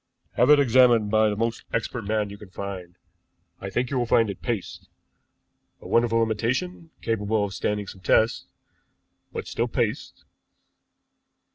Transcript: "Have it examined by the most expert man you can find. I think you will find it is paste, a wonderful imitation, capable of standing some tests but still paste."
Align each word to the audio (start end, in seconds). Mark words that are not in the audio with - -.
"Have 0.31 0.49
it 0.49 0.59
examined 0.59 1.11
by 1.11 1.29
the 1.29 1.35
most 1.35 1.63
expert 1.71 2.05
man 2.05 2.31
you 2.31 2.37
can 2.39 2.49
find. 2.49 2.95
I 3.59 3.69
think 3.69 3.91
you 3.91 3.99
will 3.99 4.07
find 4.07 4.31
it 4.31 4.39
is 4.39 4.43
paste, 4.43 4.89
a 5.79 5.87
wonderful 5.87 6.23
imitation, 6.23 6.89
capable 7.03 7.45
of 7.45 7.53
standing 7.53 7.85
some 7.85 8.01
tests 8.01 8.45
but 9.31 9.45
still 9.45 9.67
paste." 9.67 10.25